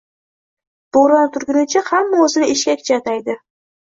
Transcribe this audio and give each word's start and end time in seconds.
Boʻron 0.97 1.27
turgunicha 1.35 1.83
hamma 1.89 2.23
oʻzini 2.27 2.47
eshkakchi 2.53 2.95
ataydi 2.99 3.37